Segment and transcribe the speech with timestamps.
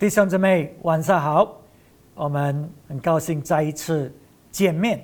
[0.00, 1.60] 弟兄姊妹，晚上好！
[2.14, 4.10] 我们很高兴再一次
[4.50, 4.98] 见面。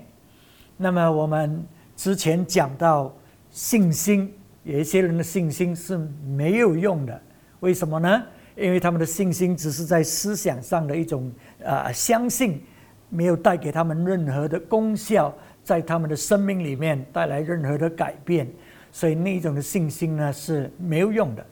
[0.79, 1.63] 那么，我们
[1.95, 3.15] 之前讲到
[3.51, 4.33] 信心，
[4.63, 7.21] 有一些人的信心是没有用的，
[7.61, 8.23] 为什么呢？
[8.57, 11.31] 因为他们的信心只是在思想上的一种
[11.63, 12.65] 啊相信，
[13.11, 15.31] 没有带给他们任何的功效，
[15.63, 18.51] 在他们的生命里面带来任何的改变，
[18.91, 21.45] 所以那一种的信心呢是没有用的。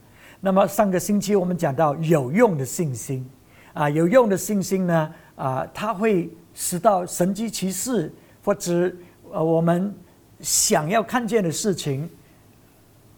[0.45, 3.26] 那么上个星期我们讲到有用的信心，
[3.72, 8.12] 啊，有用的信心呢，啊，它会使到神机骑士
[8.44, 8.93] 或者
[9.32, 9.94] 呃我们
[10.40, 12.07] 想要看见的事情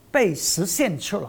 [0.09, 1.27] 被实现出来，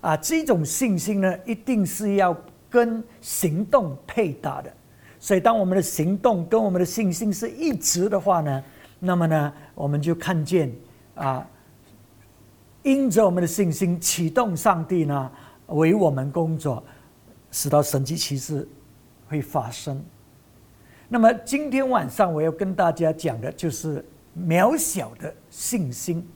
[0.00, 2.36] 啊，这种信心呢，一定是要
[2.68, 4.72] 跟行动配搭的。
[5.20, 8.64] 所以，当我们的行动跟我们的信心是一致的话呢，
[8.98, 10.72] 那么呢，我们就看见
[11.14, 11.46] 啊。
[12.84, 15.30] 因着我们的信心，启动上帝呢
[15.66, 16.84] 为我们工作，
[17.50, 18.68] 使到神迹奇事
[19.26, 20.00] 会发生。
[21.08, 24.04] 那么今天晚上我要跟大家讲的就是
[24.38, 26.26] 渺小的信心。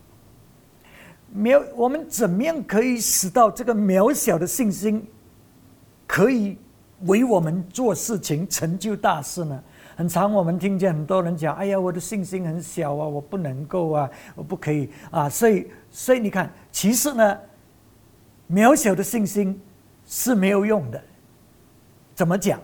[1.37, 5.07] 渺，我们怎么样可以使到这个渺小的信心
[6.07, 6.57] 可以
[7.03, 9.63] 为我们做事情、成就大事呢？
[9.99, 17.37] 很常我们听见很多人讲：“哎呀，我的信心很小啊，我不能够啊，我不可以啊。”所以，所以你看，其实呢，
[18.49, 19.61] 渺小的信心
[20.07, 21.03] 是没有用的。
[22.15, 22.61] 怎么讲？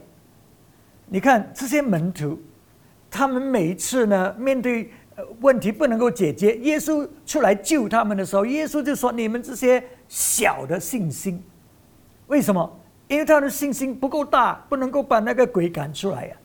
[1.07, 2.39] 你看这些门徒，
[3.11, 4.93] 他们每一次呢面对
[5.41, 11.43] 问题不能够解决，耶稣出来救他们的时候，耶稣就说：“你们这些小的信心，
[12.29, 12.79] 为什么？
[13.09, 16.37] 因为他的信心不够大，不能够把那个鬼赶出来呀。”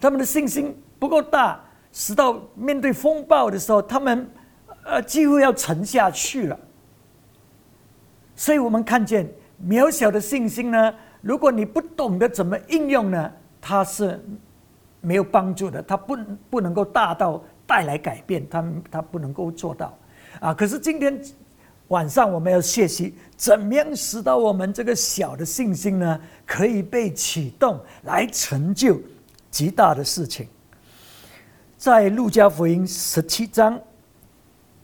[0.00, 1.60] 他们的信心不够大，
[1.92, 4.28] 使到面对风暴的时候，他们
[4.84, 6.58] 呃几乎要沉下去了。
[8.34, 9.26] 所以我们看见
[9.66, 14.22] 渺小的信心呢，如果你不懂得怎么应用呢，它是
[15.00, 16.16] 没有帮助的，它不
[16.50, 19.96] 不能够大到带来改变，它它不能够做到
[20.40, 20.52] 啊。
[20.52, 21.18] 可是今天
[21.88, 29.00] 晚上我们要学习，怎么样使到我们这个小的信心呢，可以被启动来成就。
[29.56, 30.46] 极大的事情，
[31.78, 33.80] 在路加福音十七章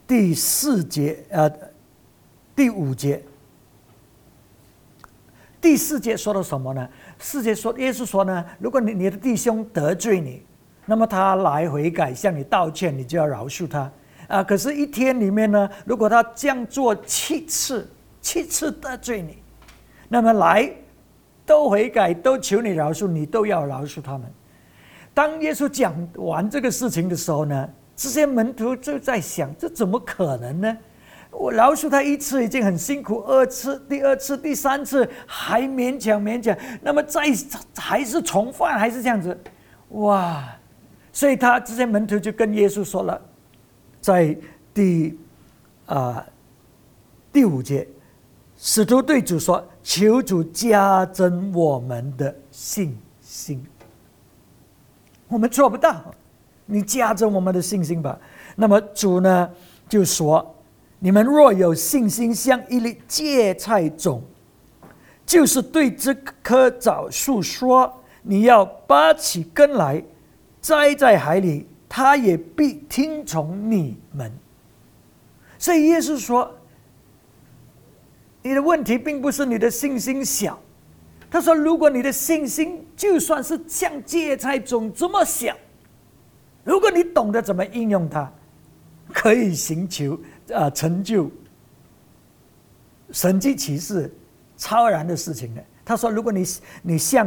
[0.06, 1.52] 第四节，呃，
[2.56, 3.22] 第五节，
[5.60, 6.88] 第四节说了什么呢？
[7.18, 10.42] 四节说，耶稣说呢，如果你你的弟兄得罪你，
[10.86, 13.92] 那么他来悔改向你道歉，你就要饶恕他
[14.26, 14.42] 啊。
[14.42, 17.86] 可是，一天里面呢，如果他这样做七次，
[18.22, 19.36] 七次得罪你，
[20.08, 20.72] 那么来
[21.44, 24.32] 都悔改，都求你饶恕，你都要饶恕他们。
[25.14, 30.78] 当耶稣讲完这个事情的时候呢，这些门徒就在想：这怎么可能呢？
[31.30, 37.22] 我饶恕他一次已经很辛苦，二次、第二次、第三次还勉强勉强，那么再
[37.76, 39.38] 还是重犯，还是这样子，
[39.90, 40.44] 哇！
[41.12, 43.20] 所以他这些门徒就跟耶稣说了，
[44.00, 44.36] 在
[44.72, 45.18] 第
[45.86, 46.24] 啊
[47.32, 47.86] 第五节，
[48.56, 53.62] 使徒对主说：“求主加增我们的信心。”
[55.32, 56.14] 我们做不到，
[56.66, 58.18] 你加增我们的信心吧。
[58.54, 59.50] 那么主呢
[59.88, 60.54] 就说
[61.00, 64.22] ：“你们若有信心，像一粒芥菜种，
[65.24, 70.04] 就是对这棵枣树说：‘你要拔起根来，
[70.60, 74.30] 栽在海里，它也必听从你们。’”
[75.58, 76.54] 所以耶稣说
[78.42, 80.58] ：“你的问题并不是你的信心小。”
[81.32, 85.56] 他说：“如果你的信心就算是像芥菜种这么小，
[86.62, 88.30] 如果你懂得怎么应用它，
[89.14, 90.20] 可以寻求
[90.52, 91.30] 啊成就
[93.12, 94.14] 神迹奇事、
[94.58, 96.44] 超然的事情的。”他说：“如果你
[96.82, 97.26] 你像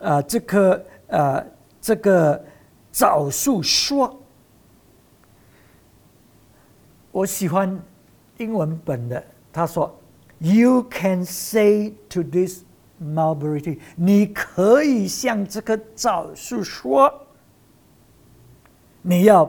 [0.00, 1.42] 啊这棵啊
[1.80, 2.44] 这个
[2.92, 4.22] 枣树说，
[7.10, 7.82] 我喜欢
[8.36, 9.24] 英文本的。
[9.50, 9.98] 他说
[10.40, 12.60] ：‘You can say to this’。”
[13.02, 17.12] Mulberry tree，你可以向这棵枣树说
[19.02, 19.44] ：“你要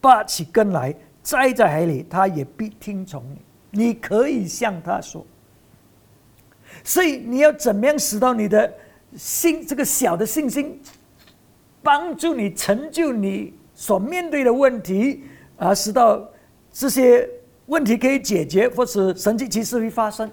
[0.00, 3.40] 拔起根来，栽在海里，它也必听从你。”
[3.76, 5.26] 你可以向他说。
[6.84, 8.72] 所以你要怎么样使到你的
[9.16, 10.80] 心这个小的信心，
[11.82, 15.24] 帮助你成就你所面对的问题，
[15.56, 16.24] 而使到
[16.70, 17.28] 这些
[17.66, 20.30] 问题可以解决，或是神迹奇事会发生？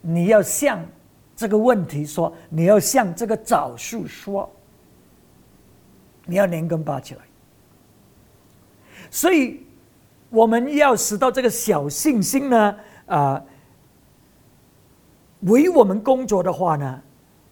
[0.00, 0.80] 你要向。
[1.40, 4.46] 这个问题说，你要向这个枣树说，
[6.26, 7.20] 你要连根拔起来。
[9.10, 9.64] 所以
[10.28, 12.76] 我们要使到这个小信心呢，
[13.06, 13.42] 啊，
[15.40, 17.02] 为我们工作的话呢，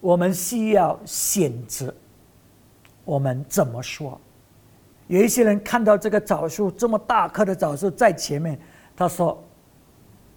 [0.01, 1.91] 我们需要选择，
[3.03, 4.21] 我们怎么说？
[5.07, 8.59] 有一些人看到这个枣树这么大棵的枣树在前面，
[8.95, 9.43] 他说：“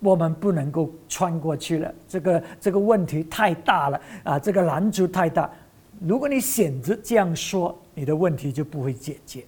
[0.03, 5.49] 我们不能够穿过去了，这个这个问题太大了啊，这个拦阻太大。”
[6.05, 9.45] 如果你选择这样说，你的问题就不会解决。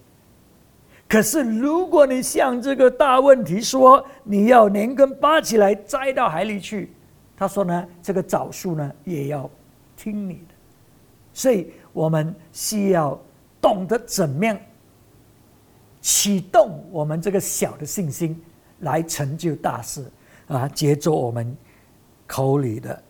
[1.09, 6.93] 可是如果你像这个大问题说，你要连根拔起来栽到海里去，
[7.37, 9.51] 他说呢，这个枣树呢也要
[9.97, 10.55] 听你的。
[11.33, 13.21] 所以我们需要
[13.61, 14.57] 懂得怎么样。
[16.01, 18.41] 启动我们这个小的信心，
[18.81, 20.05] 来成就大事
[20.49, 20.69] 啊！
[20.69, 21.57] 接着我们
[22.27, 23.03] 口里的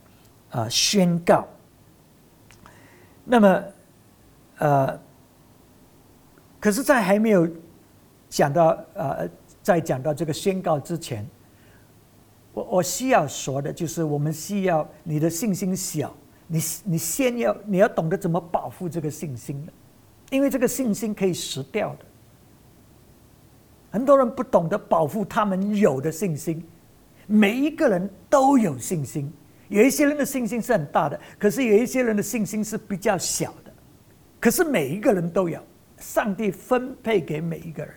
[0.51, 1.47] 啊宣告。
[3.25, 3.65] 那么，
[4.59, 5.01] 呃，
[6.61, 7.49] 可是，在还没有
[8.29, 9.29] 讲到呃，
[9.63, 11.27] 在讲到这个宣告之前，
[12.53, 16.15] 我我需要说的就是，我们需要你的信心小，
[16.47, 19.73] 你你先要你要懂得怎么保护这个信心的，
[20.31, 22.05] 因为这个信心可以失掉的。
[23.91, 26.63] 很多人不懂得保护他们有的信心，
[27.27, 29.33] 每一个人都有信心，
[29.69, 33.73] 有一些人的信心是很大的，可是有一些人的信心是比较小的，
[34.41, 35.61] 可是每一个人都有，
[35.99, 37.95] 上帝分配给每一个人。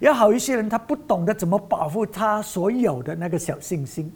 [0.00, 4.12] 有好一些人，他不懂得怎么保护他所有的那个小信心，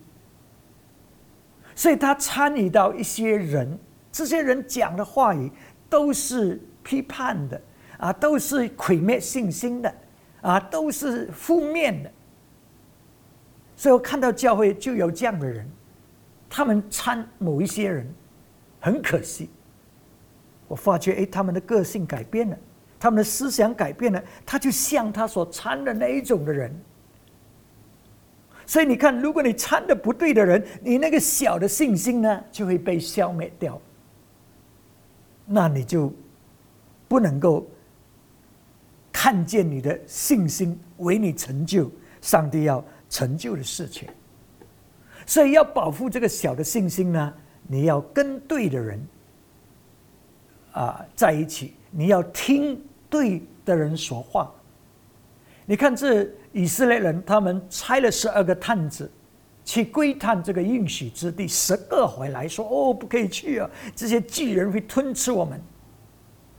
[1.75, 3.79] 所以他参与到一些人，
[4.11, 5.51] 这些人讲的话语
[5.89, 7.61] 都是批判的
[7.99, 9.95] 啊，都是毁灭信心的。
[10.41, 12.09] 啊，都是负面的，
[13.79, 15.65] 所以我看到教会就有这样的人，
[16.51, 18.05] 他们参某一些人，
[18.81, 19.49] 很可惜，
[20.67, 22.59] 我发觉哎，他们的个性改变了，
[22.99, 26.75] 他们的思想改变了，他就像他所参的那一种的人。
[28.67, 33.81] 所以你看，如果你参的不对的人，你那个小的信心呢，就会被消灭掉，
[35.47, 36.13] 那你就
[37.07, 37.65] 不能够。
[39.11, 41.91] 看见你的信心为你成就
[42.21, 44.09] 上帝要成就的事情，
[45.27, 47.35] 所以要保护这个小的信心呢，
[47.67, 49.09] 你要跟对的人
[50.73, 54.53] 啊在一起，你要听对的人说话。
[55.65, 59.11] 你看这以色列人，他们拆了十二个探子
[59.65, 65.61] 去窥探这个应许之地，十个回来说：“哦，不可以去啊，这些巨人会吞吃我们。”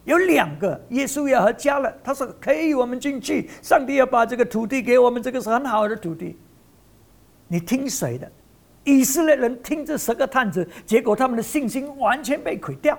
[0.05, 3.49] 有两个，耶稣要和加勒，他说可以，我们进去。
[3.61, 6.37] 上帝要把这个土地给我们，这个是很好的土地。
[7.47, 8.31] 你听谁的？
[8.85, 12.97] 以色列人听这十个探子，结果他们的信心完全被毁掉。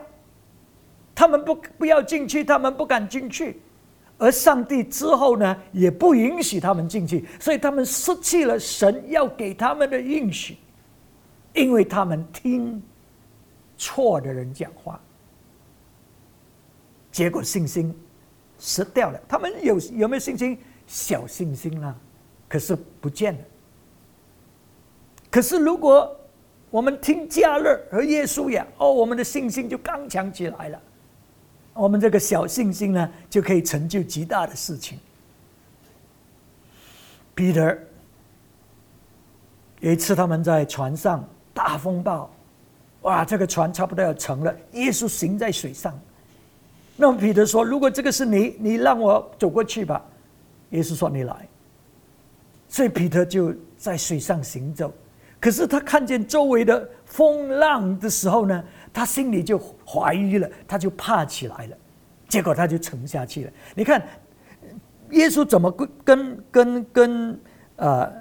[1.14, 3.60] 他们不不要进去，他们不敢进去，
[4.18, 10.56] 而上帝之后呢，也不允许他们进去，所以他们失去了神要给他们的应许，
[11.54, 12.80] 因为他们听
[13.76, 15.00] 错的人讲话。
[17.12, 17.94] 结果信心
[18.58, 20.58] 失掉了，他们有有没有信心？
[20.86, 21.94] 小信心啊，
[22.48, 23.40] 可是不见了。
[25.30, 26.16] 可是如果
[26.68, 30.82] 我们听加勒和耶稣呀，哦，我们的信心就刚强起来了。
[31.74, 34.98] 我们这个小信心呢，就可以成就极大的事情。
[37.36, 37.78] 彼得
[39.78, 41.24] 有一次他们在船上
[41.54, 42.28] 大风暴，
[43.02, 45.96] 哇，这个船差不多要沉了，耶稣行在水上。
[47.00, 50.04] 那么彼得说：“如果这个是你，你让我走过去吧。”
[50.70, 51.48] 耶稣说：“你来。”
[52.68, 54.92] 所以彼得就在水上行走。
[55.40, 61.76] 可是他看见周围的风浪的时候呢，他心里就怀疑了，他就怕起来了。
[62.28, 63.52] 结果他就沉下去了。
[63.74, 64.06] 你看，
[65.12, 67.40] 耶稣怎么跟跟跟跟
[67.76, 68.12] 呃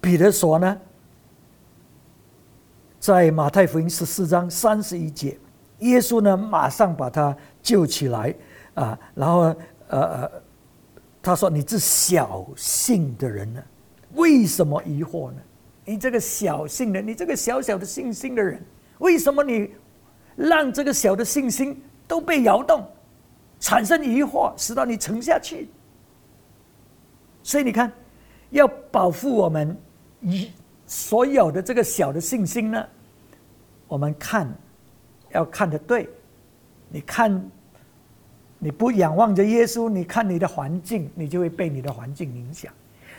[0.00, 0.80] 彼得说呢？
[2.98, 5.38] 在马太福音十四章三十一节，
[5.80, 7.36] 耶稣呢马上把他。
[7.60, 8.34] 救起来
[8.72, 8.98] 啊！
[9.14, 9.56] 然后呃
[9.88, 10.30] 呃，
[11.20, 13.62] 他说：“你这小信的人呢，
[14.14, 15.36] 为什么疑惑呢？
[15.84, 18.64] 你这个小信的，你这个小小的信心的人，
[19.00, 19.70] 为什么你
[20.34, 22.86] 让这个小的信心都被摇动，
[23.60, 25.68] 产生疑惑，使到你沉下去？
[27.42, 27.92] 所以你看，
[28.48, 29.76] 要保护我们
[30.22, 30.50] 一
[30.86, 32.86] 所有的这个小的信心呢，
[33.86, 34.50] 我们看
[35.32, 36.08] 要看的对，
[36.88, 37.50] 你看。”
[38.60, 42.72] 你不仰望着耶稣，你看你的环境，你就会被你的环境影响。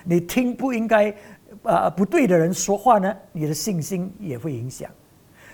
[0.03, 1.15] 你听不应该，
[1.63, 4.91] 呃，不对的人说话呢，你的信心也会影响。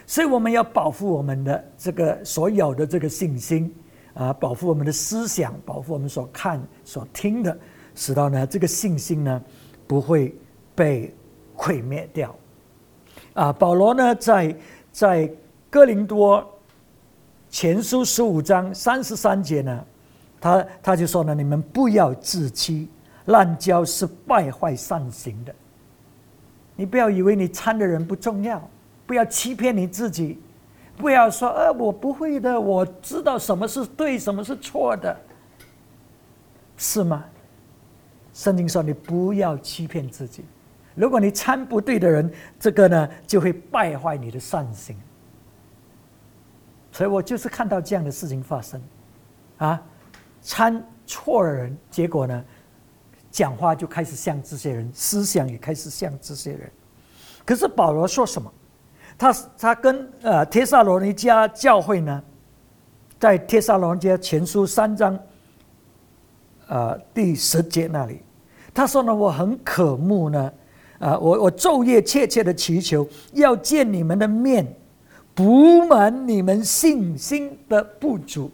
[0.07, 3.71] 所以我们要保护我们的这个所有的这个信心
[4.15, 7.55] 啊，保护我们的思想，保护我们所看所听的，
[7.93, 9.39] 使到呢这个信心呢
[9.85, 10.35] 不会
[10.73, 11.13] 被
[11.53, 12.35] 毁灭掉。
[13.35, 14.57] 啊，保罗呢在
[14.91, 15.31] 在
[15.75, 16.57] 哥林多
[17.49, 19.85] 前书十五章三十三节呢，
[20.39, 22.87] 他他就说呢：“你们不要自欺，
[23.25, 25.53] 滥交是败坏善行的。
[26.77, 28.65] 你不要以为你参的人不重要，
[29.05, 30.39] 不要欺骗你自己，
[30.95, 35.13] 不要说呃我不会的，我知道什么是对，什么是错的，
[36.77, 37.25] 是吗？
[38.33, 40.45] 圣经说你不要欺骗自己。”
[40.95, 44.95] 如果你参不对的人，这个呢就会败坏你的善行。
[46.95, 48.81] 所以我就是看到这样的事情发生，
[49.57, 49.83] 啊，
[50.41, 52.41] 参错人，结果呢，
[53.29, 56.71] 讲话就开始像这些人，思想也开始像这些人。
[57.43, 58.49] 可是保罗说什么？
[59.17, 62.23] 他他跟呃帖萨罗尼迦教会呢，
[63.19, 65.19] 在帖萨罗尼迦前书三章，
[66.69, 68.21] 呃第十节那里，
[68.73, 70.53] 他说呢，我很渴慕呢。
[70.99, 74.65] 啊，我我昼夜切切的祈求，要见你们的面，
[75.35, 78.49] 补满你们信心的不足。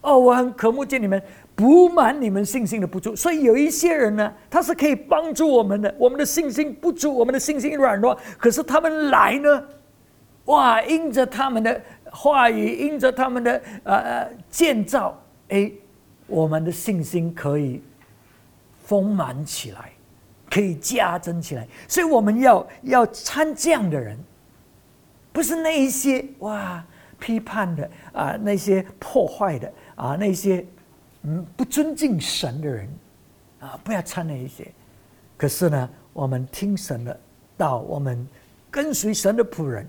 [0.00, 1.20] 哦，我很渴慕见你们，
[1.54, 3.14] 补满你们信心的不足。
[3.14, 8.16] 所以有一些人呢，他是可以帮助我们的，我们的信心不足，我们的信心软弱。
[8.38, 9.62] 可是他们来呢，
[10.44, 11.78] 哇，因着他们的
[12.10, 15.70] 话语，因着他们的呃呃建造，哎，
[16.26, 17.82] 我们的信心可以
[18.84, 19.90] 丰满起来。
[20.52, 24.18] 可以加增起来，所以我们要要参这样的人，
[25.40, 26.84] 不是那一些哇
[27.18, 30.62] 批判的啊，那些破坏的啊，那些
[31.22, 32.86] 嗯不尊敬神的人
[33.58, 34.70] 啊，不要参那一些。
[35.38, 37.18] 可是呢，我们听神的
[37.56, 38.28] 道，我们
[38.70, 39.88] 跟随神的仆人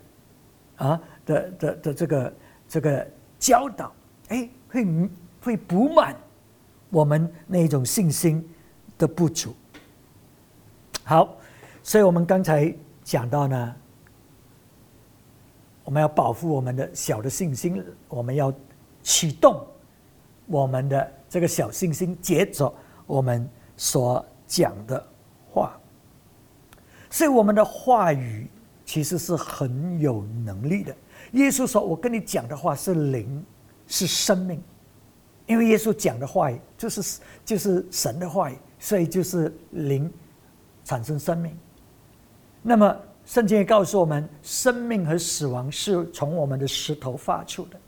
[0.77, 2.33] 啊的的的这个
[2.69, 3.05] 这个
[3.37, 3.91] 教导，
[4.29, 4.87] 哎，会
[5.41, 6.15] 会补满
[6.89, 8.49] 我们那一种信心
[8.97, 9.53] 的不足。
[11.03, 11.35] 好，
[11.83, 13.75] 所以我们刚才讲到呢，
[15.91, 18.53] 我们要保护我们的小的信心，我们要
[19.03, 19.61] 启动
[20.45, 22.73] 我们的这个小信心，接着
[23.05, 23.45] 我们
[23.75, 25.05] 所讲的
[25.51, 25.77] 话。
[27.09, 28.49] 所以我们的话语
[28.85, 30.95] 其实是很有能力的。
[31.33, 33.45] 耶稣说：“我跟你讲的话是灵，
[33.85, 34.63] 是生命。”
[35.45, 40.09] 因为耶稣讲的话语就是就是神的话语，所以就是灵。
[40.85, 41.53] 产生生命，
[42.61, 47.79] 那么圣经也告诉我们，生命和死亡是从我们的石头发出的。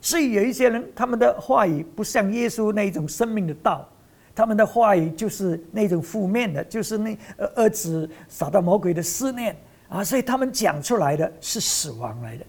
[0.00, 3.86] 所以有一些人，他们的话语不像耶稣那种生命的道，
[4.34, 7.18] 他们的话语就是那种负面的，就是那
[7.56, 9.54] 儿子撒到魔鬼的思念
[9.88, 12.46] 啊，所以他们讲出来的是死亡来的。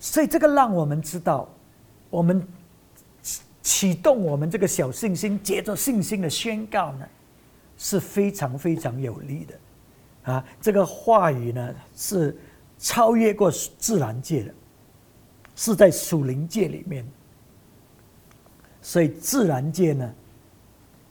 [0.00, 1.48] 所以这个让我们知道，
[2.10, 2.44] 我们
[3.62, 7.06] 启动我们这个小信心，接着信心的宣告呢。
[7.78, 9.54] 是非常非常有利的，
[10.26, 12.36] 啊，这个话语呢是
[12.78, 14.54] 超越过自然界的，
[15.54, 17.06] 是在属灵界里面，
[18.82, 20.14] 所以自然界呢，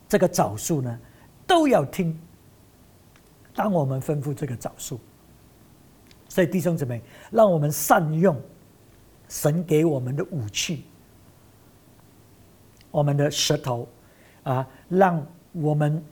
[0.08, 1.00] 这个枣树呢
[1.48, 2.16] 都要听。
[3.56, 5.00] 当我们吩咐这个枣树，
[6.30, 8.40] 所以弟兄姊妹，让我们善用
[9.28, 10.86] 神给我们的武器，
[12.92, 13.88] 我们的舌头，
[14.44, 16.04] 啊，让我们。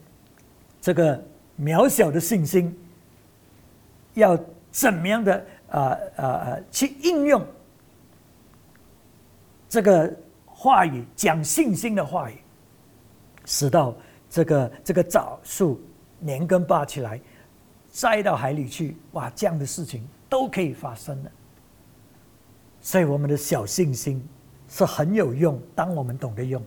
[0.80, 1.18] 这个
[1.58, 2.76] 渺小的信心，
[4.14, 4.38] 要
[4.70, 7.44] 怎么样的啊啊啊去应用
[9.68, 10.12] 这个
[10.46, 12.38] 话语，讲信心的话语，
[13.44, 13.94] 使到
[14.30, 15.80] 这个这个枣树
[16.20, 17.20] 连根拔起来，
[17.90, 21.30] 栽到海里去，哇，这样的事情都可以发生的。
[22.80, 24.26] 所以我们的小信心
[24.68, 26.62] 是很有用，当我们懂得用，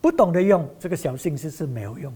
[0.00, 2.12] 不懂得用，这个小信心是没有用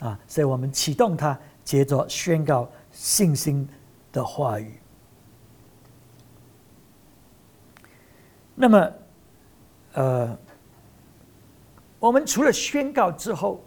[0.00, 0.06] 的。
[0.08, 3.68] 啊，所以我们启动它，接着宣告信心
[4.12, 4.74] 的话语。
[8.54, 8.92] 那么，
[9.94, 10.38] 呃，
[11.98, 13.64] 我们除了宣告之后，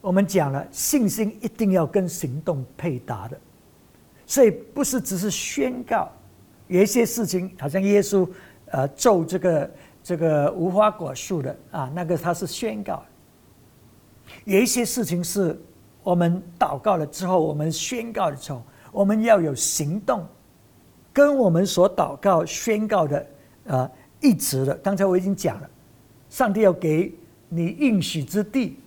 [0.00, 3.38] 我们讲了信心一定要跟行动配搭的，
[4.26, 6.10] 所以不是只是宣告，
[6.68, 8.26] 有一些事情，好像耶稣
[8.66, 9.70] 呃咒这个
[10.02, 13.02] 这个无花果树的啊，那个他是宣告。
[14.44, 15.60] 有一些事情是
[16.04, 20.24] 我们祷告了之后，我们宣告的时候，我们要有行动，
[21.12, 23.26] 跟我们所祷告宣告的
[23.66, 24.74] 啊一致的。
[24.76, 25.68] 刚才我已经讲了，
[26.28, 27.12] 上帝要给
[27.48, 28.78] 你应许之地，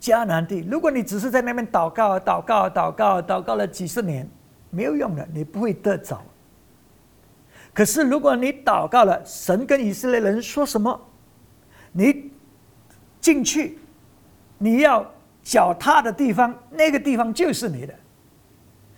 [0.00, 0.66] 迦南地。
[0.70, 4.26] 如果你只是在那边祷告、祷告、祷告、祷告了几十年，
[4.70, 6.22] 没有用的，你不会得着。
[7.74, 10.98] 可是如果你祷告了，神跟以色列人说什么，
[11.92, 12.30] 你。
[13.18, 13.76] 进去，
[14.56, 15.04] 你要
[15.46, 17.94] 脚踏的地方，那个地方就是你的。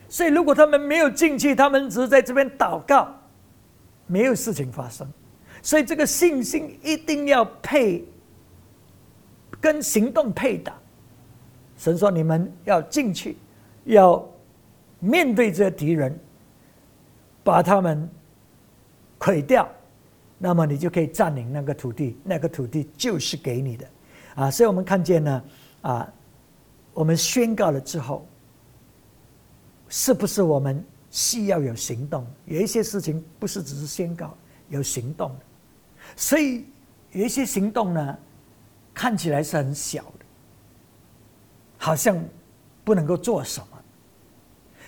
[0.08, 3.14] 所以如果他们没有进去，他们只是在这边祷告，
[4.06, 5.06] 没有事情发生。
[5.60, 8.02] 所以这个信心一定要配，
[9.60, 10.72] 跟行动配的。
[11.76, 13.36] 神说：“你们要进去，
[13.84, 14.26] 要
[15.00, 16.18] 面对这敌人，
[17.44, 18.08] 把他们
[19.18, 19.68] 毁掉，
[20.38, 22.16] 那么你就可以占领那个土地。
[22.24, 23.86] 那个土地就是给你的。”
[24.34, 25.44] 啊，所以我们看见呢，
[25.82, 26.10] 啊，
[26.98, 28.26] 我们宣告了之后，
[29.88, 32.26] 是不是我们需要有行动？
[32.44, 34.36] 有一些事情不是只是宣告，
[34.68, 35.30] 有行动。
[36.16, 36.64] 所以
[37.12, 38.18] 有一些行动呢，
[38.92, 40.26] 看起来是很小的，
[41.76, 42.20] 好像
[42.82, 43.78] 不能够做什么。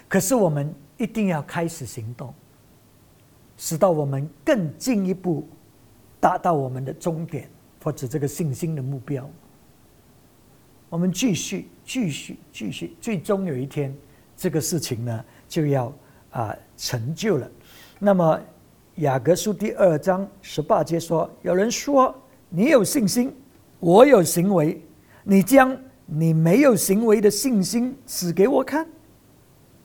[0.09, 2.35] 可是我们一定要开始行动，
[3.57, 5.49] 使到我们更进一步
[6.19, 7.49] 达到我们的终点
[7.85, 9.31] 或者这个信心的目标。
[10.90, 13.97] 我们继续、继续、继续，最终有一天，
[14.37, 15.90] 这个事情呢就要
[16.32, 17.50] 啊成就了。
[17.99, 18.38] 那么。
[18.97, 22.14] 雅各书第二章十八节说：“有人说
[22.50, 23.35] 你有信心，
[23.78, 24.78] 我有行为，
[25.25, 28.87] 你将你没有行为的信心指给我看，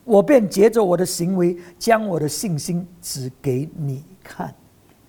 [0.03, 4.53] 我便借着我的行为将我的信心指给你看。”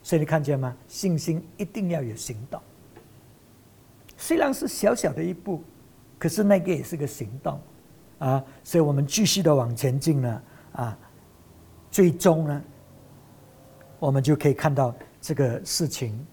[0.04, 0.76] 所以你看见吗？
[0.86, 2.60] 信心一定要有行动，
[4.16, 5.64] 虽然是小小的一步，
[6.18, 7.60] 可是那个也是个行动
[8.18, 8.42] 啊！
[8.64, 10.42] 所以我们继续的往前进呢
[10.72, 10.98] 啊，
[11.90, 12.62] 最终呢。
[13.98, 16.24] 我们就可以看到这个事情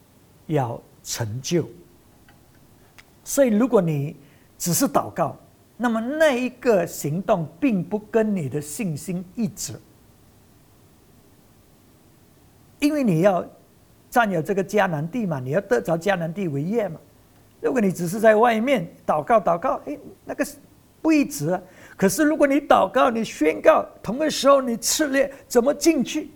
[0.47, 1.65] 要成就。
[3.23, 4.17] 所以，如果你
[4.57, 5.37] 只是祷告，
[5.77, 9.79] 那么那一个行动并不跟你的信心一致，
[12.79, 13.45] 因为你要
[14.09, 16.99] 占有这个迦南地嘛，你要得着迦南地为业嘛。
[17.63, 20.45] 如果你只是在外面祷告祷告，哎，那个
[21.01, 21.61] 不一致啊。
[21.95, 26.29] 可是，如果你祷告，你宣告，同个时候你赤烈，怎么进去？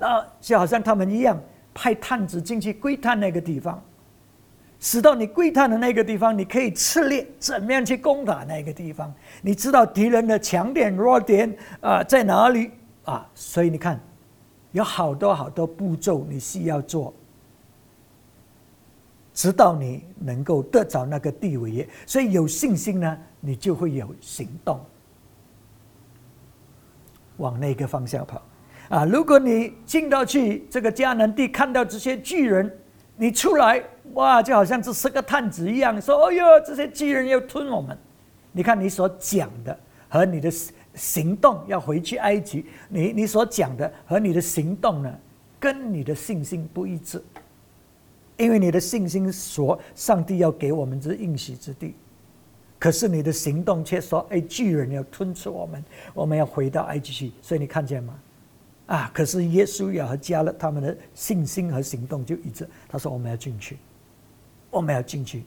[0.00, 1.40] 啊，就好像他们一样，
[1.72, 3.80] 派探子进去窥探那个地方，
[4.80, 9.14] 使到你窥探的那个地方，你可以策略怎么样去攻打那个地方。
[9.40, 12.72] 你知道敌人的强点、弱点啊在哪里
[13.04, 13.24] 啊？
[13.34, 14.00] 所以你看，
[14.72, 17.14] 有好多好多步骤你需要做，
[19.34, 21.88] 直到你能够得着那个地位。
[22.06, 24.80] 所以有信心呢，你就会有行动，
[27.36, 28.42] 往那个方向跑。
[28.88, 29.06] 啊！
[29.06, 32.70] 如果你进到去这个迦南地，看到这些巨人，
[33.16, 37.96] 你出来哇，就好像这是个探子一样，说：“哎呦，这些巨人要吞我们！”
[38.52, 39.78] 你看你所讲的
[40.10, 40.52] 和你的
[40.94, 45.10] 行动要回去埃及，你你所讲的和你的行动呢，
[45.58, 47.22] 跟你的信心不一致，
[48.42, 51.94] 因为你的信心说上帝要给我们这应许之地，
[52.76, 58.20] 可是你的行动却说：“哎，巨人要吞吃我们，我们要回到埃及去。”所以你看见吗？
[58.86, 59.08] 啊！
[59.14, 62.68] 可是耶稣要和加勒他们的信心和行动就一致。
[62.88, 63.78] 他说：“我们要进去，
[64.70, 65.44] 我们要进去，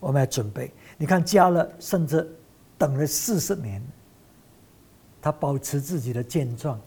[0.00, 2.28] 我们要准备。”你看加勒甚至
[2.76, 3.80] 等了四十年，
[5.22, 6.80] 他保持自己的健壮，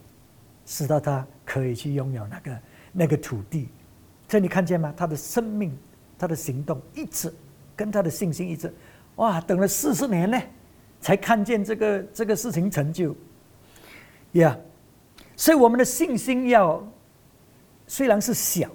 [0.66, 2.60] 使到他可以去拥有那个
[2.92, 3.70] 那个土地。
[4.28, 4.92] 这你看见吗？
[4.94, 5.76] 他的生命，
[6.18, 7.32] 他的行动一直，
[7.74, 8.72] 跟他的信心一直。
[9.16, 9.40] 哇！
[9.40, 10.40] 等了四十年呢，
[11.00, 13.16] 才看见这个这个事情成就。
[14.32, 14.56] 呀！
[15.34, 16.86] 所以我们的信心要，
[17.86, 18.70] 虽然是小，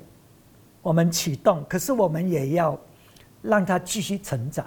[0.81, 2.79] 我们启动，可是我们也要
[3.41, 4.65] 让它继续成长。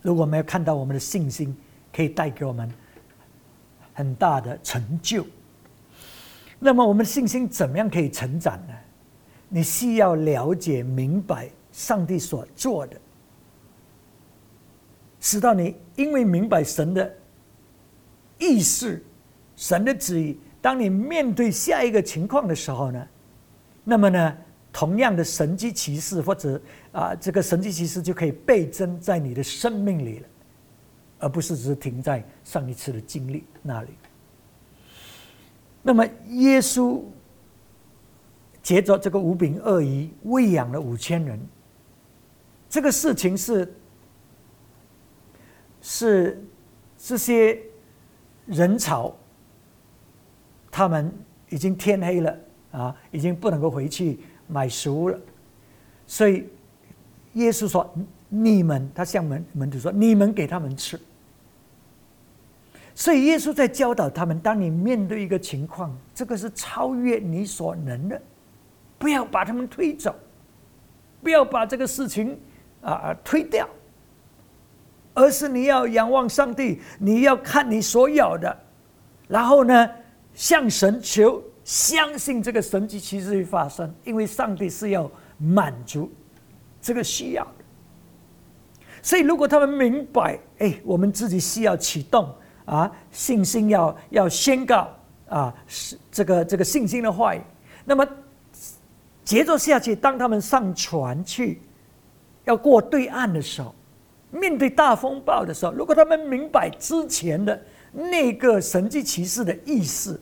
[0.00, 1.54] 如果没有看到我们的信心
[1.92, 2.72] 可以带给我们
[3.92, 5.26] 很大的成就，
[6.58, 8.74] 那么我们的信心怎么样可以成长呢？
[9.48, 12.96] 你需要了解明白上帝所做的，
[15.20, 17.14] 使到你因为明白神的
[18.38, 19.04] 意识、
[19.54, 20.38] 神的旨意。
[20.60, 23.06] 当你面对下一个情况的时候呢，
[23.84, 24.36] 那么呢，
[24.72, 30.28] 同样的神机骑士或者啊，这个神机骑士就可以倍增在你的生命里了，
[31.20, 33.90] 而不是只是停在上一次的经历那里。
[35.82, 37.00] 那么耶稣
[38.66, 41.38] 接着这个五饼二鱼喂养了五千人，
[42.68, 43.72] 这个事情是
[45.80, 46.44] 是
[46.98, 47.62] 这些
[48.44, 49.14] 人潮。
[50.68, 51.14] 他们
[51.48, 52.36] 已经天黑了
[52.72, 55.20] 啊，已经不能够回去买食物了，
[56.04, 56.48] 所以
[57.34, 57.88] 耶稣说
[58.28, 61.00] ：“你们，他向门门徒说，你们给他们吃。”
[62.96, 68.20] 所以耶稣在教导他们：当你面对一个情况，这个是超越你所能的，
[68.98, 70.14] 不要把他们推走，
[71.22, 72.38] 不要把这个事情
[72.80, 73.68] 啊推掉，
[75.14, 78.56] 而是你要仰望上帝，你要看你所有的。
[79.28, 79.90] 然后呢，
[80.34, 86.10] 向神求，相信这个神迹其实会发生，因为上帝是要满足
[86.80, 87.64] 这个需要的。
[89.02, 92.32] 所以，如果他们明白，哎，我们自己需要启动
[92.64, 94.88] 啊，信心要要宣告
[95.28, 97.40] 啊，是这个这个信心的话语，
[97.84, 98.06] 那么
[99.26, 101.60] 接着下去，当他们上船去
[102.44, 103.74] 要过对岸的时候，
[104.30, 107.60] 面对大风暴的时候，如果他们明白之前的
[107.92, 110.20] 那个神迹骑士的意思，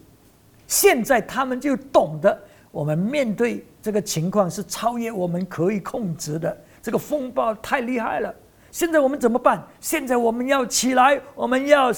[0.67, 2.37] 现在他们就懂得，
[2.71, 8.35] 我们面对这个情况是超越我们可以控制的，这个风暴太厉害了。
[8.71, 9.63] 现在我们怎么办？
[9.81, 11.93] 现在我们要起来，我们要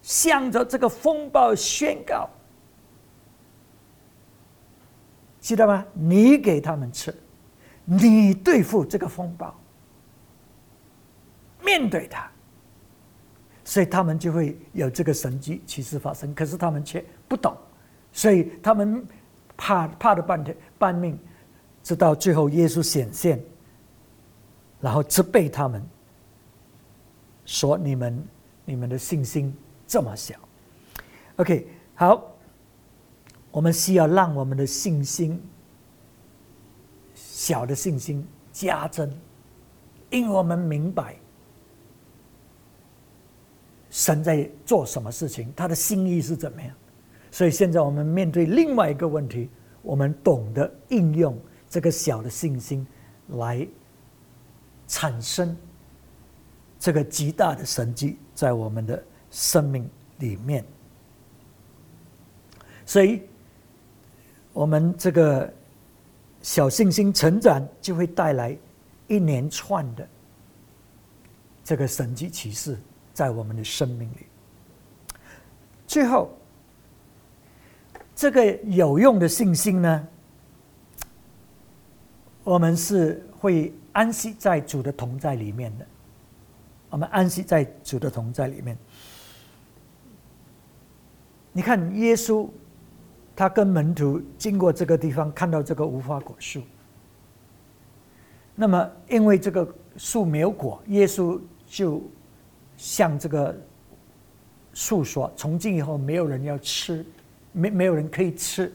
[0.00, 2.26] 向着这个风暴宣告，
[5.40, 5.84] 记得吗？
[5.94, 7.14] 你给他们吃，
[7.84, 9.54] 你对付这个风暴，
[11.62, 12.30] 面对他，
[13.64, 16.34] 所以他们就会有这个神迹其实发生。
[16.34, 17.56] 可是他们却不懂，
[18.12, 19.06] 所以他们
[19.56, 21.18] 怕怕的半天半命，
[21.82, 23.42] 直到最后耶稣显现，
[24.80, 25.82] 然后责备他们。
[27.44, 28.22] 说你们，
[28.66, 30.34] 你们的信心这么小
[31.36, 32.30] ，OK，好，
[33.50, 35.42] 我们需要让我们的信心
[37.14, 39.10] 小的信心加增，
[40.10, 41.16] 因为我们明白
[43.90, 46.74] 神在做什么事情，他的心意是怎么样，
[47.30, 49.48] 所以现在我们面对另外一个问题，
[49.82, 52.86] 我们懂得应用这个小的信心
[53.28, 53.66] 来
[54.86, 55.56] 产生。
[56.80, 60.64] 这个极大的神迹在我们的生命里面，
[62.86, 63.22] 所以，
[64.52, 65.52] 我们这个
[66.42, 68.56] 小信心成长就会带来
[69.06, 70.08] 一连串的
[71.64, 72.76] 这个神迹启示
[73.12, 74.26] 在我们的生命里。
[75.86, 76.30] 最后，
[78.14, 80.06] 这个有用的信心呢，
[82.44, 85.86] 我们是会安息在主的同在里面的。
[86.90, 88.76] 我们安息在主的同在里面。
[91.52, 92.48] 你看，耶稣
[93.38, 96.60] 他跟门徒经过这个地方，看到这个无花果树。
[98.56, 102.02] 那么，因为这个树没有果，耶稣就
[102.76, 103.56] 向这个
[104.72, 107.06] 树说：“从今以后，没有人要吃，
[107.52, 108.74] 没没有人可以吃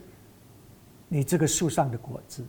[1.08, 2.42] 你这个树上的果子。”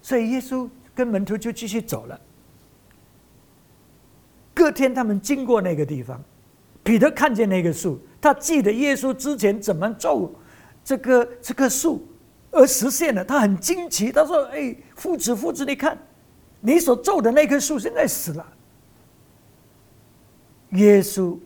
[0.00, 2.20] 所以，耶稣跟门徒就继续走了。
[4.54, 6.22] 隔天，他们经过那个地方，
[6.84, 10.32] 彼得看见那个树，他记得耶稣之前怎么咒
[10.84, 12.06] 这个这棵树，
[12.50, 13.24] 而实现了。
[13.24, 15.96] 他很惊奇，他说：“哎，父子，父子，你看，
[16.60, 18.46] 你所咒的那棵树现在死了。”
[20.72, 21.36] 耶稣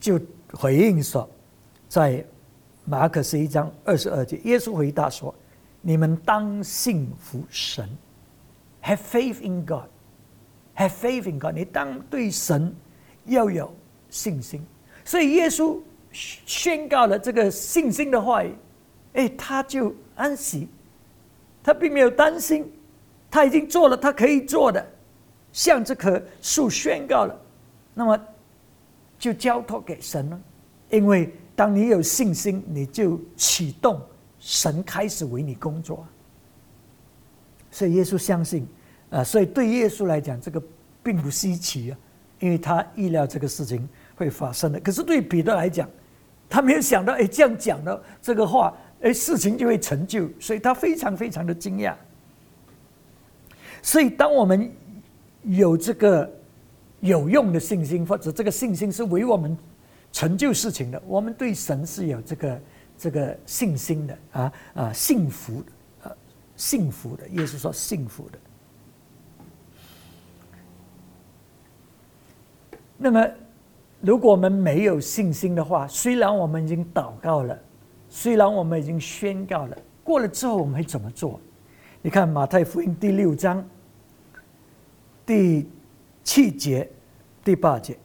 [0.00, 0.20] 就
[0.52, 1.28] 回应说
[1.88, 2.24] ：“在
[2.84, 5.34] 马可十一章二十二节，耶稣回答说
[5.82, 7.88] ：‘你们当信服神
[8.82, 9.88] ，Have faith in God。’
[10.76, 12.74] Have faith in God，你当对神
[13.24, 13.74] 要有
[14.10, 14.62] 信心。
[15.04, 15.78] 所以耶稣
[16.16, 18.54] 宣告了这个信心的话语，
[19.12, 20.68] 哎，他就安息，
[21.62, 22.70] 他并没有担心，
[23.30, 24.84] 他已经做了他可以做的，
[25.52, 27.38] 向这棵树宣告了，
[27.94, 28.18] 那么
[29.18, 30.40] 就交托给神了。
[30.90, 34.00] 因为当你有信心，你就启动
[34.38, 36.06] 神开始为你工作。
[37.70, 38.66] 所以耶稣相信。
[39.08, 40.60] 啊，所以对耶稣来讲，这个
[41.00, 41.98] 并不稀奇啊，
[42.40, 44.80] 因为他意料这个事情会发生的。
[44.80, 45.88] 可是对彼得来讲，
[46.48, 51.94] 他没有想到，哎，这样讲的这个话，哎，事情就会成就，所以他非常非常的惊讶。
[53.82, 54.70] 所以，当我们
[55.42, 56.28] 有这个
[57.00, 59.56] 有用的信心，或者这个信心是为我们
[60.12, 62.60] 成就事情的，我们对神是有这个
[62.98, 66.16] 这个信心的啊啊，幸福的啊，
[66.56, 67.28] 幸福的。
[67.28, 68.38] 耶稣说幸福的。
[72.96, 73.28] 那么，
[74.06, 77.58] 如果我们没有信心的话，虽然我们已经祷告了，
[78.08, 81.40] 虽然我们已经宣告了，过了之后我们会怎么做？
[82.02, 83.68] 你看马太福音第六章
[85.26, 85.68] 第
[86.22, 86.88] 七节、
[87.42, 87.98] 第八节，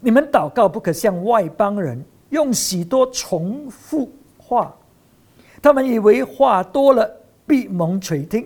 [0.00, 4.74] 你们祷告不可像外邦人用许多重复话，
[5.62, 7.08] 他们以为话多了
[7.46, 8.44] 必蒙垂听。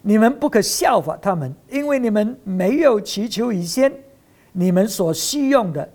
[0.00, 3.92] 你们不可效法他们，因为你们没有祈求以先。
[4.52, 5.88] 你们所需用的，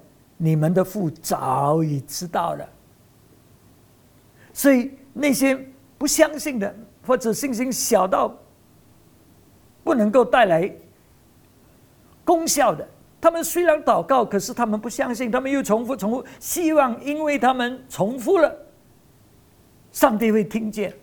[0.43, 2.67] 你们的父早已知道了。
[4.51, 5.58] 所以那些
[5.97, 6.75] 不相信的，
[7.08, 8.36] 或者信心小到
[9.86, 10.69] 不能够带来
[12.25, 12.86] 功效的，
[13.21, 18.53] 他们虽然祷告，可是他们不相信，他们又重复重复，希望因为他们重复了，
[19.93, 20.93] 上帝会听见。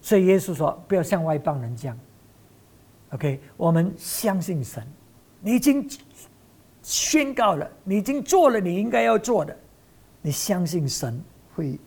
[0.00, 1.98] 所以耶稣说：“不要像外邦人这样。”
[3.12, 4.82] OK，我们相信神，
[5.40, 5.86] 你已经
[6.82, 9.56] 宣告了，你已经做了你应该要做的，
[10.20, 11.22] 你相信神
[11.54, 11.78] 会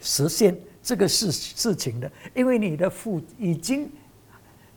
[0.00, 3.90] 实现这个事事情的，因为你的父已经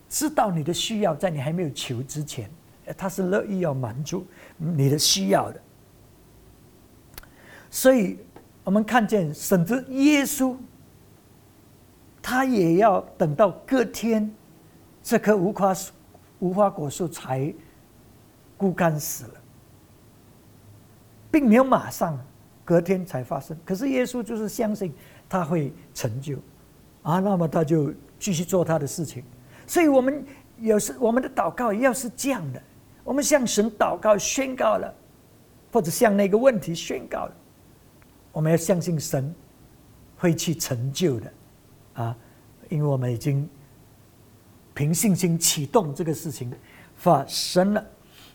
[0.09, 2.49] 知道你的需要，在你还没有求之前。
[2.95, 4.23] 他是乐意要满足
[4.57, 5.59] 你的需要的，
[7.71, 8.19] 所以
[8.63, 10.55] 我们看见，甚至耶稣，
[12.21, 14.31] 他也要等到隔天，
[15.01, 15.93] 这棵无花树、
[16.37, 17.51] 无花果树才
[18.55, 19.33] 枯干死了，
[21.35, 22.17] 并没有马上
[22.63, 23.57] 隔天才发生。
[23.65, 24.93] 可是耶稣就是相信
[25.27, 26.37] 他会成就，
[27.03, 29.21] 啊，那么他就继续做他的事情。
[29.67, 30.25] 所以我们
[30.59, 32.61] 有时我们的祷告要是这样的。
[33.03, 34.95] 我们向神祷告宣告了，
[35.73, 37.35] 或者向那个问题宣告了，
[38.31, 39.35] 我们要相信神
[40.15, 41.33] 会去成就的，
[41.95, 42.17] 啊，
[42.69, 43.47] 因为我们已经
[44.73, 46.49] 凭信心启动这个事情
[46.95, 47.85] 发生了。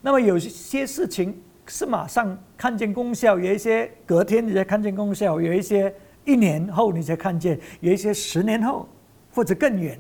[0.03, 8.89] 那么有些事情是马上看见功效，有一些隔天你才看见功效，有一些一年后你才看见，有一些十年后
[9.33, 9.99] 或者更远。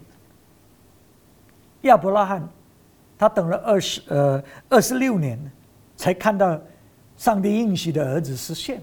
[1.82, 2.48] 亚伯拉罕。
[3.16, 5.38] 他等了二十呃二十六年，
[5.94, 6.58] 才看到
[7.18, 8.80] 上帝应许的儿子实现。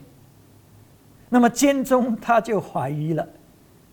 [1.28, 3.28] 那么间中他就怀疑了，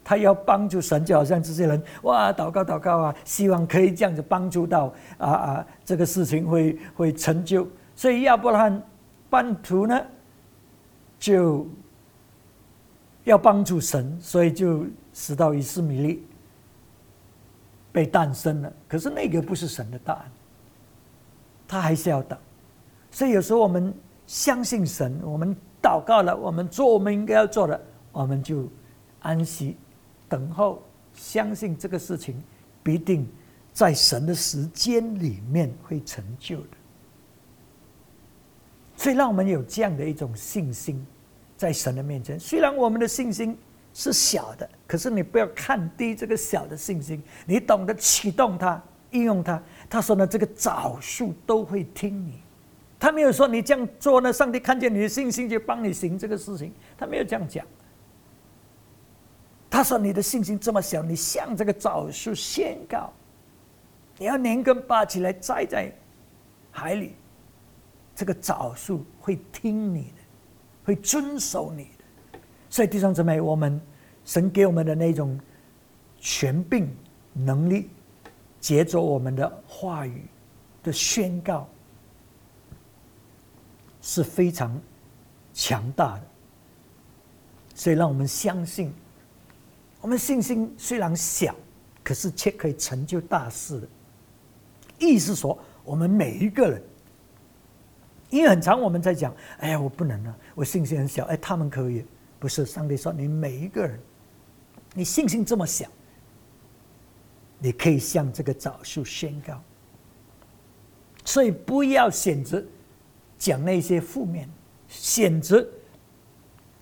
[0.04, 7.66] 他要帮助神，就好像这些人哇祷告祷告啊，希望可以这样子帮助到啊啊这个事情会会成就。
[7.96, 8.83] 所以亚伯拉罕
[9.30, 10.00] 半途呢，
[11.18, 11.66] 就
[13.24, 16.26] 要帮助神，所以就使到以斯米利。
[17.92, 20.24] 被诞生了，可是那个不是神的答案，
[21.68, 22.37] 他还是要等。
[23.09, 23.94] 所以有时候我们
[24.26, 27.80] 相信神，我们祷告了，我们做我们应该要做的，
[28.11, 28.68] 我们就
[29.20, 29.76] 安息
[30.28, 32.35] 等候，相信这个事情
[32.83, 33.28] 必定
[33.72, 36.76] 在神的时间里面会成就的。
[38.96, 41.07] 所以让我们有这样的一种信心，
[41.57, 43.57] 在神的面前，虽然我们的信心。
[43.96, 49.62] 是小的，可是你不要看低这个小的信心，你懂得启动它、应用它。
[49.88, 52.40] 他说呢，这个枣树都会听你。
[52.98, 56.74] 他没有说你这样做呢，上帝看见你的信心就帮你行这个事情。
[56.98, 57.64] 他没有这样讲。
[59.70, 63.12] 他说你的信心这么小，你向这个枣树宣告，
[64.18, 65.92] 你要连根拔起来栽在
[66.72, 67.14] 海里，
[68.14, 70.22] 这个枣树会听你的，
[70.85, 72.38] 会遵守你的。
[72.70, 73.81] 所以弟兄姊妹，我们
[74.24, 75.38] 神给我们的那种
[76.18, 76.88] 权柄
[77.33, 77.90] 能力，
[78.61, 80.27] 接着我们的话语
[80.83, 81.68] 的宣告，
[84.00, 84.81] 是非常
[85.53, 86.22] 强大的。
[87.74, 88.92] 所以让我们相信，
[90.00, 91.55] 我们信心虽然小，
[92.05, 93.88] 可是却可以成就大事的。
[94.98, 96.83] 意思说，我们每一个人，
[98.35, 102.05] 因为很长我们在讲，哎呀，我不能啊，我信心很小，哎，他们可以。
[102.40, 103.99] 不是上帝说你每一个人，
[104.92, 105.87] 你信心这么小，
[107.61, 109.62] 你可以向这个枣树宣告。
[111.25, 112.62] 所以不要选择
[113.38, 114.51] 讲那些负面，
[114.88, 115.64] 选择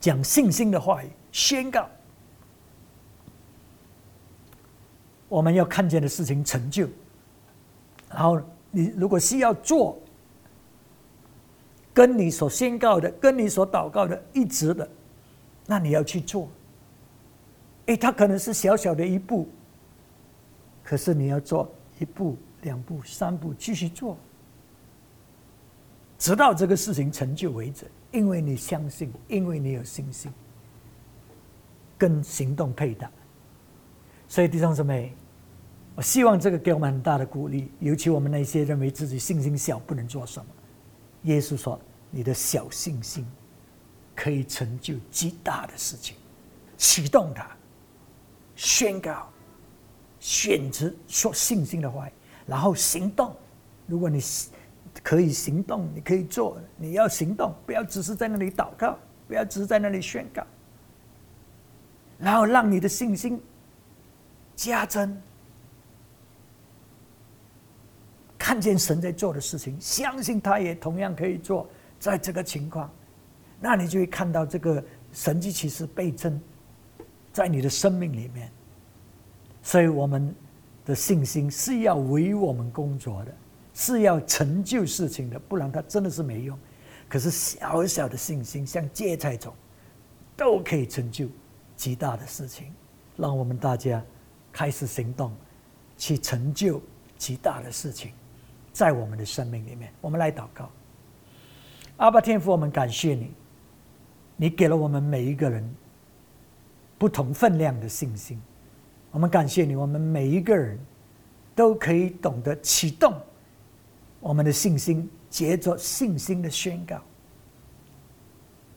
[0.00, 1.86] 讲信心的话语，宣告
[5.28, 6.88] 我们要看见的事情成就。
[8.08, 10.01] 然后你如果需要做，
[11.94, 14.88] 跟你所宣告的，跟你所祷告的一致的。
[15.66, 16.48] 那你要去做，
[17.86, 19.48] 哎，它可能是小小的一步，
[20.82, 24.16] 可是你要做一步、两步、三步，继续做，
[26.18, 27.86] 直到这个事情成就为止。
[28.10, 30.30] 因为你相信，因为你有信心，
[31.96, 33.10] 跟行动配搭。
[34.28, 35.14] 所以弟兄姊妹，
[35.94, 40.46] 我希望这个给我们很大的鼓励，尤其我们那些认为自己信心小不能做什么。
[41.22, 41.80] 耶稣说
[42.10, 43.26] ：“你的小信心。”
[44.14, 46.14] 可以成就极大的事情，
[46.76, 47.48] 启动它，
[48.54, 49.32] 宣告，
[50.20, 52.06] 选择说信心的话，
[52.46, 53.34] 然后行动。
[53.86, 54.22] 如果你
[55.02, 60.46] 可以行动，你可以做，你要行动，不要只是在那里祷告，不要只是在那里宣告，
[62.18, 63.40] 然后让你的信心
[64.54, 65.20] 加增，
[68.42, 71.64] 看见神在做的事情，相信他也同样可以做，
[72.00, 72.90] 在这个情况。
[73.60, 76.40] 那你就会看到这个神迹其实倍增，
[77.32, 78.50] 在你的生命里面。
[79.62, 80.34] 所以我们
[80.84, 83.32] 的信心是要为我们工作的，
[83.74, 86.58] 是要成就事情的，不然它真的是没用。
[87.08, 89.54] 可是小小的信心，像芥菜种，
[90.36, 91.28] 都可以成就
[91.76, 92.74] 极大的事情。
[93.16, 94.04] 让我们大家
[94.52, 95.32] 开始行动，
[95.96, 96.82] 去成就
[97.16, 98.10] 极大的事情，
[98.72, 99.92] 在我们的生命里面。
[100.00, 100.70] 我们来祷告，
[101.98, 103.30] 阿爸天父，我们感谢你，
[104.36, 105.62] 你给了我们每一个人
[106.98, 108.40] 不同分量的信心。
[109.10, 110.78] 我们感谢你，我们每一个人
[111.54, 113.14] 都可以懂得启动
[114.20, 116.98] 我们的信心，接着信心的宣告，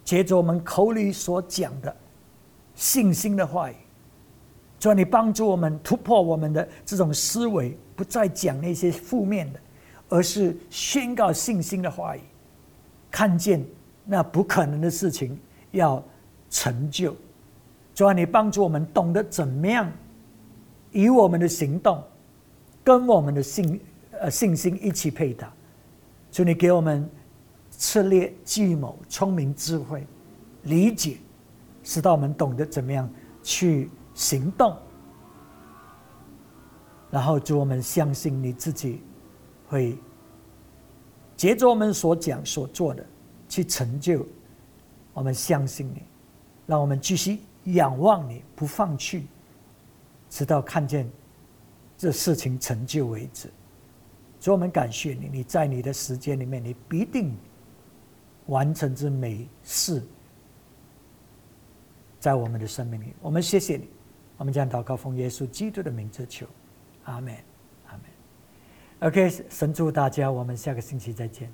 [0.04, 1.96] 接着我们口里所讲的
[2.76, 3.76] 信心的话语。
[4.78, 9.60] 主，你帮助我们突破我们的这种思维，不再讲那些负面的，
[10.10, 12.22] 而是宣告信心的话语，
[13.10, 13.66] 看见
[14.06, 15.38] 那不可能的事情
[15.72, 16.04] 要
[16.50, 17.16] 成就。
[17.94, 19.92] 主啊，你帮助我们懂得怎么样。
[20.92, 22.02] 以我们的行动，
[22.84, 23.80] 跟我们的信
[24.12, 25.52] 呃信心一起配搭，
[26.32, 27.10] 主你给我们
[27.70, 30.08] 策略、计谋、聪明、智慧、
[30.64, 31.18] 理解，
[31.84, 33.10] 使到我们懂得怎么样
[33.44, 34.78] 去行动。
[37.12, 39.02] 然后，祝我们相信你自己
[39.76, 39.98] 会
[41.36, 43.06] 接着我们所讲所做的
[43.50, 44.26] 去成就。
[45.14, 46.02] 我们相信你，
[46.66, 49.28] 让我们继续仰望你，不放弃。
[50.30, 51.10] 直到看见
[51.98, 53.50] 这事情成就为止，
[54.40, 55.30] 所以我们感谢你。
[55.32, 57.36] 你在你的时间里面，你必定
[58.46, 60.02] 完成这美事，
[62.20, 63.14] 在我们的生命里。
[63.22, 63.90] 我们谢谢你，
[64.38, 66.46] 我们将祷告奉耶稣基督的名字求，
[67.04, 67.36] 阿门。
[69.00, 71.52] OK，神祝大家，我们下个星期再见。